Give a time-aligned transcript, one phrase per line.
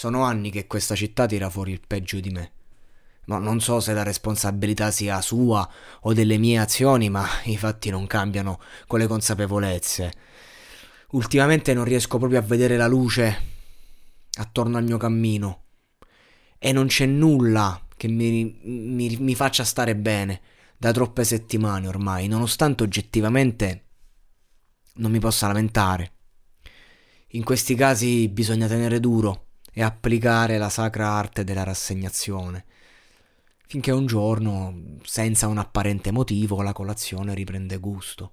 [0.00, 2.52] Sono anni che questa città tira fuori il peggio di me.
[3.26, 5.70] Ma non so se la responsabilità sia sua
[6.00, 10.10] o delle mie azioni, ma i fatti non cambiano con le consapevolezze.
[11.10, 13.42] Ultimamente non riesco proprio a vedere la luce
[14.38, 15.64] attorno al mio cammino.
[16.58, 20.40] E non c'è nulla che mi, mi, mi faccia stare bene
[20.78, 23.84] da troppe settimane ormai, nonostante oggettivamente
[24.94, 26.12] non mi possa lamentare.
[27.32, 32.64] In questi casi bisogna tenere duro e applicare la sacra arte della rassegnazione,
[33.66, 38.32] finché un giorno, senza un apparente motivo, la colazione riprende gusto.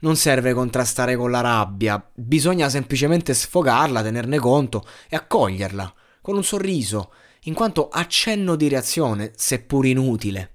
[0.00, 6.44] Non serve contrastare con la rabbia, bisogna semplicemente sfogarla, tenerne conto e accoglierla, con un
[6.44, 10.54] sorriso, in quanto accenno di reazione, seppur inutile.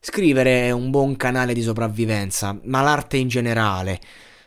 [0.00, 4.00] Scrivere è un buon canale di sopravvivenza, ma l'arte in generale,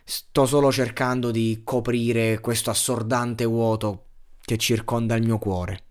[0.08, 5.84] Sto solo cercando di coprire questo assordante vuoto che circonda il mio cuore.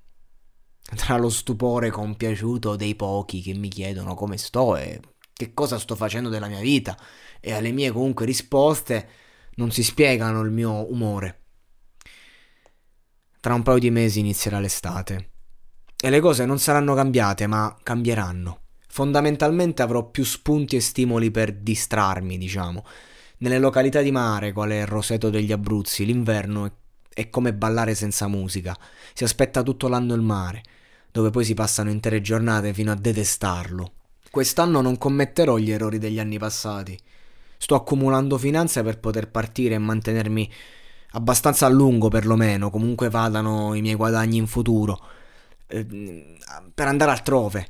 [0.95, 5.01] Tra lo stupore compiaciuto dei pochi che mi chiedono come sto e
[5.33, 6.97] che cosa sto facendo della mia vita
[7.41, 9.09] e alle mie comunque risposte
[9.57, 11.41] non si spiegano il mio umore.
[13.41, 15.31] Tra un paio di mesi inizierà l'estate
[16.01, 18.61] e le cose non saranno cambiate ma cambieranno.
[18.87, 22.85] Fondamentalmente avrò più spunti e stimoli per distrarmi, diciamo
[23.45, 26.73] nelle località di mare, quale Roseto degli Abruzzi, l'inverno è,
[27.13, 28.75] è come ballare senza musica.
[29.13, 30.63] Si aspetta tutto l'anno il mare,
[31.13, 33.93] dove poi si passano intere giornate fino a detestarlo.
[34.31, 36.99] Quest'anno non commetterò gli errori degli anni passati.
[37.59, 40.51] Sto accumulando finanze per poter partire e mantenermi
[41.11, 44.99] abbastanza a lungo perlomeno, comunque vadano i miei guadagni in futuro,
[45.67, 45.85] eh,
[46.73, 47.69] per andare altrove.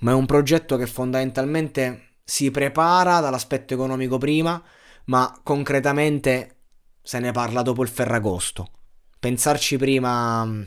[0.00, 4.62] Ma è un progetto che fondamentalmente si prepara dall'aspetto economico prima
[5.06, 6.56] ma concretamente
[7.02, 8.70] se ne parla dopo il Ferragosto.
[9.18, 10.62] Pensarci prima mm,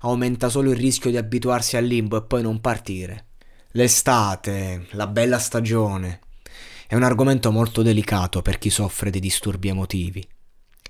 [0.00, 3.26] aumenta solo il rischio di abituarsi al limbo e poi non partire.
[3.72, 6.20] L'estate, la bella stagione,
[6.86, 10.26] è un argomento molto delicato per chi soffre di disturbi emotivi.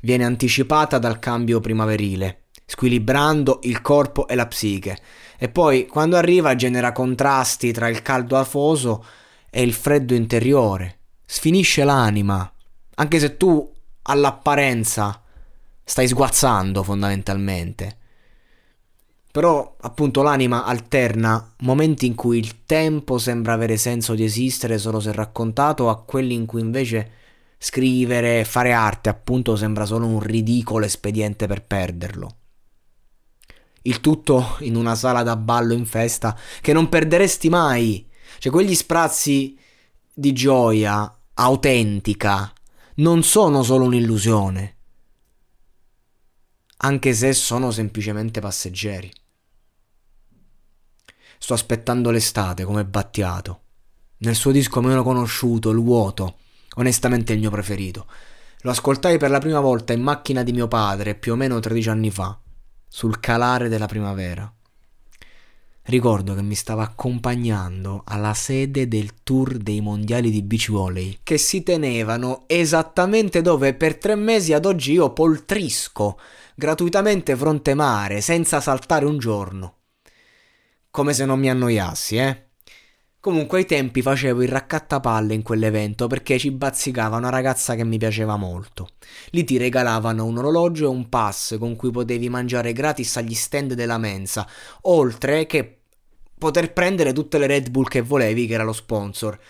[0.02, 4.98] Viene anticipata dal cambio primaverile, squilibrando il corpo e la psiche,
[5.38, 9.04] e poi quando arriva genera contrasti tra il caldo afoso
[9.48, 12.53] e il freddo interiore, sfinisce l'anima,
[12.94, 13.72] anche se tu
[14.02, 15.22] all'apparenza
[15.82, 17.98] stai sguazzando fondamentalmente.
[19.30, 25.00] Però appunto l'anima alterna momenti in cui il tempo sembra avere senso di esistere solo
[25.00, 27.10] se raccontato a quelli in cui invece
[27.58, 32.36] scrivere, fare arte appunto sembra solo un ridicolo espediente per perderlo.
[33.82, 38.06] Il tutto in una sala da ballo in festa che non perderesti mai.
[38.38, 39.58] Cioè quegli sprazzi
[40.12, 42.52] di gioia autentica
[42.96, 44.76] non sono solo un'illusione,
[46.76, 49.12] anche se sono semplicemente passeggeri.
[51.38, 53.62] Sto aspettando l'estate come Battiato.
[54.18, 56.38] Nel suo disco meno conosciuto, Il vuoto,
[56.76, 58.06] onestamente il mio preferito.
[58.60, 61.88] Lo ascoltai per la prima volta in macchina di mio padre più o meno 13
[61.88, 62.38] anni fa,
[62.88, 64.50] sul calare della primavera.
[65.86, 71.36] Ricordo che mi stava accompagnando alla sede del tour dei mondiali di beach volley che
[71.36, 76.18] si tenevano esattamente dove per tre mesi ad oggi io poltrisco
[76.54, 79.80] gratuitamente fronte mare senza saltare un giorno.
[80.90, 82.48] Come se non mi annoiassi, eh?
[83.24, 87.96] Comunque ai tempi facevo il raccattapalle in quell'evento perché ci bazzicava una ragazza che mi
[87.96, 88.88] piaceva molto.
[89.30, 93.72] Lì ti regalavano un orologio e un pass con cui potevi mangiare gratis agli stand
[93.72, 94.46] della mensa,
[94.82, 95.78] oltre che
[96.38, 99.40] poter prendere tutte le Red Bull che volevi, che era lo sponsor.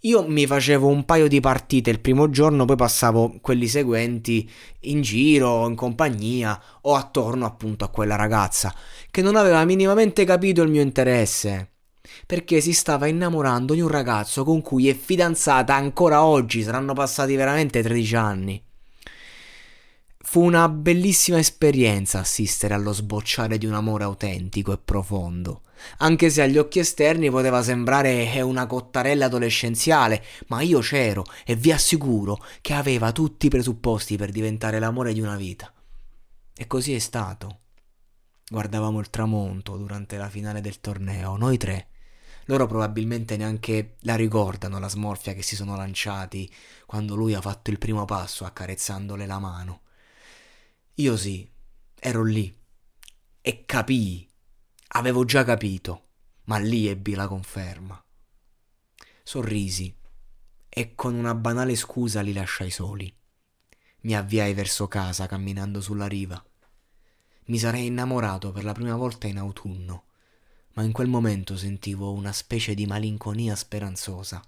[0.00, 4.46] Io mi facevo un paio di partite il primo giorno, poi passavo quelli seguenti
[4.80, 8.74] in giro, in compagnia o attorno appunto a quella ragazza
[9.10, 11.71] che non aveva minimamente capito il mio interesse
[12.26, 17.34] perché si stava innamorando di un ragazzo con cui è fidanzata ancora oggi, saranno passati
[17.36, 18.62] veramente 13 anni.
[20.24, 25.62] Fu una bellissima esperienza assistere allo sbocciare di un amore autentico e profondo,
[25.98, 31.72] anche se agli occhi esterni poteva sembrare una cottarella adolescenziale, ma io c'ero e vi
[31.72, 35.70] assicuro che aveva tutti i presupposti per diventare l'amore di una vita.
[36.54, 37.61] E così è stato.
[38.52, 41.88] Guardavamo il tramonto durante la finale del torneo, noi tre,
[42.44, 46.52] loro probabilmente neanche la ricordano la smorfia che si sono lanciati
[46.84, 49.80] quando lui ha fatto il primo passo accarezzandole la mano.
[50.96, 51.50] Io sì,
[51.98, 52.54] ero lì
[53.40, 54.28] e capii,
[54.88, 56.08] avevo già capito,
[56.44, 58.04] ma lì ebbi la conferma.
[59.22, 59.96] Sorrisi
[60.68, 63.10] e con una banale scusa li lasciai soli.
[64.00, 66.44] Mi avviai verso casa camminando sulla riva.
[67.46, 70.04] Mi sarei innamorato per la prima volta in autunno
[70.74, 74.42] ma in quel momento sentivo una specie di malinconia speranzosa.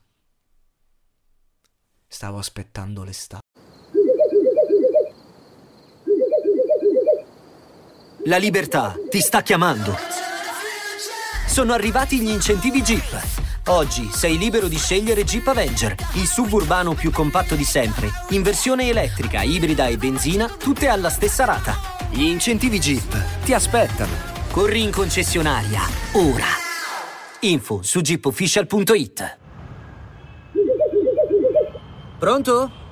[2.07, 3.43] Stavo aspettando l'estate.
[8.27, 9.95] La libertà ti sta chiamando.
[11.47, 13.43] Sono arrivati gli incentivi Jeep.
[13.67, 18.89] Oggi sei libero di scegliere Jeep Avenger, il suburbano più compatto di sempre, in versione
[18.89, 21.94] elettrica, ibrida e benzina, tutte alla stessa rata.
[22.15, 24.13] Gli incentivi Jeep ti aspettano.
[24.53, 25.81] Corri in concessionaria,
[26.13, 26.47] ora.
[27.41, 29.39] Info su jeepofficial.it.
[32.17, 32.84] Pronto?